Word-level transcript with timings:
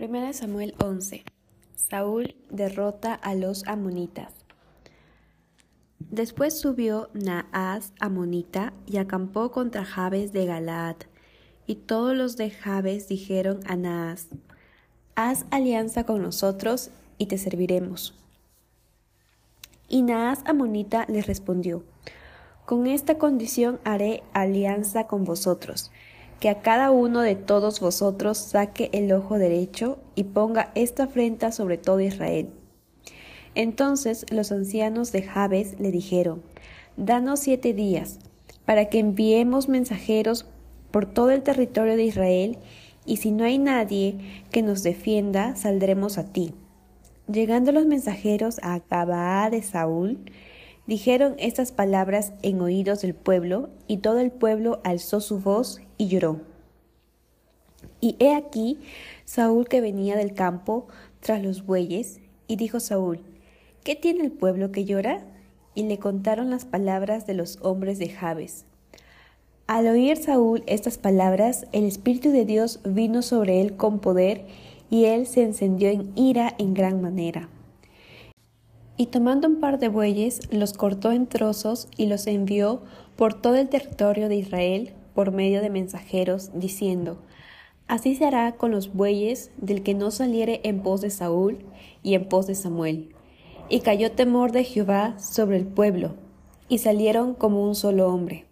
1 0.00 0.32
Samuel 0.32 0.76
11. 0.78 1.24
Saúl 1.74 2.36
derrota 2.50 3.14
a 3.14 3.34
los 3.34 3.66
amonitas. 3.66 4.32
Después 5.98 6.56
subió 6.56 7.10
Naas 7.14 7.92
amonita 7.98 8.72
y 8.86 8.98
acampó 8.98 9.50
contra 9.50 9.84
Jabes 9.84 10.32
de 10.32 10.46
Galaad. 10.46 10.98
Y 11.66 11.74
todos 11.74 12.16
los 12.16 12.36
de 12.36 12.50
Jabes 12.50 13.08
dijeron 13.08 13.58
a 13.66 13.74
Naas, 13.74 14.28
Haz 15.16 15.46
alianza 15.50 16.04
con 16.04 16.22
nosotros 16.22 16.90
y 17.18 17.26
te 17.26 17.36
serviremos. 17.36 18.14
Y 19.88 20.02
Naas 20.02 20.42
amonita 20.44 21.06
les 21.08 21.26
respondió, 21.26 21.82
Con 22.66 22.86
esta 22.86 23.18
condición 23.18 23.80
haré 23.82 24.22
alianza 24.32 25.08
con 25.08 25.24
vosotros 25.24 25.90
que 26.40 26.48
a 26.48 26.60
cada 26.60 26.90
uno 26.90 27.20
de 27.20 27.34
todos 27.34 27.80
vosotros 27.80 28.38
saque 28.38 28.90
el 28.92 29.12
ojo 29.12 29.38
derecho 29.38 29.98
y 30.14 30.24
ponga 30.24 30.70
esta 30.74 31.04
afrenta 31.04 31.52
sobre 31.52 31.78
todo 31.78 32.00
Israel. 32.00 32.50
Entonces 33.54 34.24
los 34.30 34.52
ancianos 34.52 35.10
de 35.10 35.22
Jabes 35.22 35.80
le 35.80 35.90
dijeron, 35.90 36.42
Danos 36.96 37.40
siete 37.40 37.74
días, 37.74 38.18
para 38.64 38.86
que 38.86 38.98
enviemos 38.98 39.68
mensajeros 39.68 40.46
por 40.90 41.06
todo 41.06 41.30
el 41.30 41.42
territorio 41.42 41.96
de 41.96 42.04
Israel, 42.04 42.58
y 43.04 43.16
si 43.16 43.30
no 43.30 43.44
hay 43.44 43.58
nadie 43.58 44.42
que 44.50 44.62
nos 44.62 44.82
defienda, 44.82 45.56
saldremos 45.56 46.18
a 46.18 46.24
ti. 46.24 46.54
Llegando 47.26 47.72
los 47.72 47.86
mensajeros 47.86 48.58
a 48.62 48.80
Gabaa 48.88 49.50
de 49.50 49.62
Saúl, 49.62 50.18
dijeron 50.88 51.36
estas 51.38 51.70
palabras 51.70 52.32
en 52.42 52.60
oídos 52.62 53.02
del 53.02 53.14
pueblo, 53.14 53.68
y 53.86 53.98
todo 53.98 54.18
el 54.18 54.32
pueblo 54.32 54.80
alzó 54.84 55.20
su 55.20 55.38
voz 55.38 55.80
y 55.98 56.08
lloró. 56.08 56.40
Y 58.00 58.16
he 58.18 58.34
aquí 58.34 58.78
Saúl 59.26 59.68
que 59.68 59.82
venía 59.82 60.16
del 60.16 60.32
campo 60.32 60.88
tras 61.20 61.42
los 61.42 61.66
bueyes, 61.66 62.20
y 62.48 62.56
dijo 62.56 62.80
Saúl, 62.80 63.20
¿qué 63.84 63.96
tiene 63.96 64.24
el 64.24 64.32
pueblo 64.32 64.72
que 64.72 64.86
llora? 64.86 65.26
Y 65.74 65.82
le 65.82 65.98
contaron 65.98 66.48
las 66.48 66.64
palabras 66.64 67.26
de 67.26 67.34
los 67.34 67.58
hombres 67.60 67.98
de 67.98 68.08
Jabes. 68.08 68.64
Al 69.66 69.86
oír 69.88 70.16
Saúl 70.16 70.62
estas 70.66 70.96
palabras, 70.96 71.66
el 71.72 71.84
Espíritu 71.84 72.30
de 72.30 72.46
Dios 72.46 72.80
vino 72.84 73.20
sobre 73.20 73.60
él 73.60 73.76
con 73.76 73.98
poder, 73.98 74.46
y 74.88 75.04
él 75.04 75.26
se 75.26 75.42
encendió 75.42 75.90
en 75.90 76.10
ira 76.16 76.54
en 76.58 76.72
gran 76.72 77.02
manera. 77.02 77.50
Y 79.00 79.06
tomando 79.06 79.46
un 79.46 79.60
par 79.60 79.78
de 79.78 79.86
bueyes, 79.88 80.40
los 80.50 80.72
cortó 80.72 81.12
en 81.12 81.28
trozos 81.28 81.86
y 81.96 82.06
los 82.06 82.26
envió 82.26 82.82
por 83.14 83.32
todo 83.32 83.54
el 83.54 83.68
territorio 83.68 84.28
de 84.28 84.34
Israel 84.34 84.92
por 85.14 85.30
medio 85.30 85.62
de 85.62 85.70
mensajeros, 85.70 86.50
diciendo, 86.52 87.18
Así 87.86 88.16
se 88.16 88.24
hará 88.24 88.56
con 88.56 88.72
los 88.72 88.92
bueyes 88.92 89.52
del 89.56 89.84
que 89.84 89.94
no 89.94 90.10
saliere 90.10 90.60
en 90.64 90.82
pos 90.82 91.00
de 91.00 91.10
Saúl 91.10 91.58
y 92.02 92.14
en 92.14 92.28
pos 92.28 92.48
de 92.48 92.56
Samuel. 92.56 93.14
Y 93.68 93.80
cayó 93.80 94.10
temor 94.10 94.50
de 94.50 94.64
Jehová 94.64 95.16
sobre 95.20 95.58
el 95.58 95.66
pueblo, 95.66 96.16
y 96.68 96.78
salieron 96.78 97.34
como 97.34 97.62
un 97.62 97.76
solo 97.76 98.12
hombre. 98.12 98.46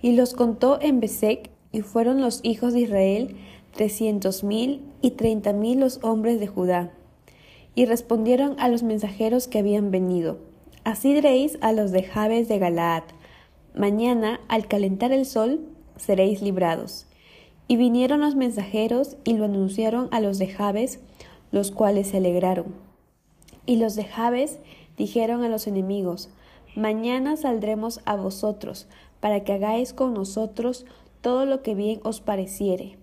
Y 0.00 0.12
los 0.12 0.34
contó 0.34 0.78
en 0.80 1.00
Besec, 1.00 1.50
y 1.72 1.80
fueron 1.80 2.20
los 2.20 2.38
hijos 2.44 2.74
de 2.74 2.80
Israel 2.80 3.36
trescientos 3.72 4.44
mil 4.44 4.82
y 5.02 5.10
treinta 5.10 5.52
mil 5.52 5.80
los 5.80 5.98
hombres 6.04 6.38
de 6.38 6.46
Judá 6.46 6.92
y 7.78 7.86
respondieron 7.86 8.56
a 8.58 8.68
los 8.68 8.82
mensajeros 8.82 9.46
que 9.46 9.60
habían 9.60 9.92
venido, 9.92 10.38
Así 10.82 11.14
diréis 11.14 11.58
a 11.60 11.72
los 11.72 11.92
de 11.92 12.02
Jabes 12.02 12.48
de 12.48 12.58
Galaad, 12.58 13.04
Mañana, 13.72 14.40
al 14.48 14.66
calentar 14.66 15.12
el 15.12 15.26
sol, 15.26 15.60
seréis 15.96 16.42
librados. 16.42 17.06
Y 17.68 17.76
vinieron 17.76 18.20
los 18.20 18.34
mensajeros 18.34 19.16
y 19.22 19.34
lo 19.34 19.44
anunciaron 19.44 20.08
a 20.10 20.18
los 20.18 20.40
de 20.40 20.48
Jabes, 20.48 20.98
los 21.52 21.70
cuales 21.70 22.08
se 22.08 22.16
alegraron. 22.16 22.74
Y 23.64 23.76
los 23.76 23.94
de 23.94 24.06
Jabes 24.06 24.58
dijeron 24.96 25.44
a 25.44 25.48
los 25.48 25.68
enemigos, 25.68 26.30
Mañana 26.74 27.36
saldremos 27.36 28.00
a 28.06 28.16
vosotros, 28.16 28.88
para 29.20 29.44
que 29.44 29.52
hagáis 29.52 29.92
con 29.92 30.14
nosotros 30.14 30.84
todo 31.20 31.46
lo 31.46 31.62
que 31.62 31.76
bien 31.76 32.00
os 32.02 32.20
pareciere. 32.20 32.98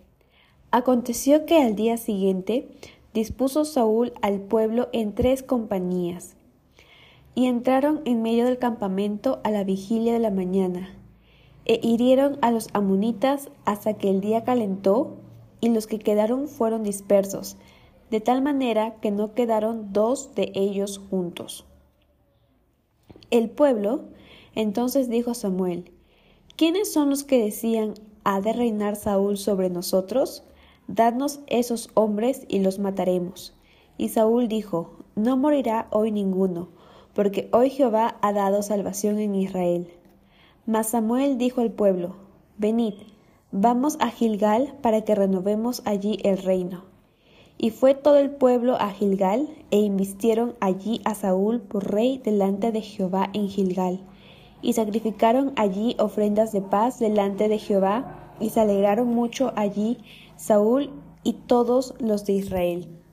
Aconteció 0.71 1.45
que 1.45 1.61
al 1.61 1.77
día 1.77 1.95
siguiente 1.95 2.67
dispuso 3.15 3.63
Saúl 3.63 4.13
al 4.21 4.41
pueblo 4.41 4.89
en 4.91 5.15
tres 5.15 5.41
compañías, 5.41 6.35
y 7.33 7.45
entraron 7.45 8.01
en 8.05 8.21
medio 8.21 8.45
del 8.45 8.59
campamento 8.59 9.39
a 9.43 9.51
la 9.51 9.63
vigilia 9.63 10.13
de 10.13 10.19
la 10.19 10.31
mañana, 10.31 10.89
e 11.63 11.79
hirieron 11.81 12.37
a 12.41 12.51
los 12.51 12.67
amonitas 12.73 13.49
hasta 13.63 13.93
que 13.93 14.09
el 14.09 14.19
día 14.19 14.43
calentó, 14.43 15.15
y 15.61 15.69
los 15.69 15.87
que 15.87 15.97
quedaron 15.97 16.49
fueron 16.49 16.83
dispersos, 16.83 17.55
de 18.11 18.19
tal 18.19 18.41
manera 18.41 18.95
que 18.99 19.11
no 19.11 19.33
quedaron 19.33 19.93
dos 19.93 20.35
de 20.35 20.51
ellos 20.53 21.01
juntos. 21.09 21.65
El 23.31 23.49
pueblo 23.49 24.09
entonces 24.55 25.09
dijo 25.09 25.31
a 25.31 25.35
Samuel, 25.35 25.91
¿quiénes 26.57 26.91
son 26.91 27.09
los 27.09 27.23
que 27.23 27.41
decían, 27.41 27.93
¿ha 28.25 28.41
de 28.41 28.51
reinar 28.51 28.97
Saúl 28.97 29.37
sobre 29.37 29.69
nosotros? 29.69 30.43
Dadnos 30.87 31.39
esos 31.47 31.89
hombres 31.95 32.45
y 32.47 32.59
los 32.59 32.77
mataremos. 32.77 33.53
Y 33.97 34.09
Saúl 34.09 34.47
dijo, 34.47 34.91
No 35.15 35.35
morirá 35.35 35.87
hoy 35.89 36.11
ninguno, 36.11 36.69
porque 37.13 37.49
hoy 37.51 37.69
Jehová 37.69 38.17
ha 38.21 38.33
dado 38.33 38.61
salvación 38.61 39.19
en 39.19 39.35
Israel. 39.35 39.91
Mas 40.67 40.89
Samuel 40.89 41.37
dijo 41.37 41.61
al 41.61 41.71
pueblo, 41.71 42.15
Venid, 42.57 42.93
vamos 43.51 43.97
a 43.99 44.09
Gilgal 44.09 44.75
para 44.81 45.01
que 45.01 45.15
renovemos 45.15 45.81
allí 45.85 46.19
el 46.23 46.37
reino. 46.37 46.83
Y 47.57 47.69
fue 47.69 47.95
todo 47.95 48.17
el 48.17 48.31
pueblo 48.31 48.75
a 48.75 48.89
Gilgal, 48.91 49.49
e 49.71 49.79
invistieron 49.79 50.55
allí 50.59 51.01
a 51.05 51.15
Saúl 51.15 51.61
por 51.61 51.91
rey 51.91 52.17
delante 52.17 52.71
de 52.71 52.81
Jehová 52.81 53.29
en 53.33 53.47
Gilgal. 53.47 54.01
Y 54.61 54.73
sacrificaron 54.73 55.53
allí 55.55 55.95
ofrendas 55.99 56.51
de 56.51 56.61
paz 56.61 56.99
delante 56.99 57.47
de 57.47 57.57
Jehová, 57.57 58.24
y 58.39 58.49
se 58.49 58.61
alegraron 58.61 59.07
mucho 59.07 59.53
allí 59.55 59.97
Saúl 60.35 60.91
y 61.23 61.33
todos 61.33 61.93
los 61.99 62.25
de 62.25 62.33
Israel. 62.33 63.04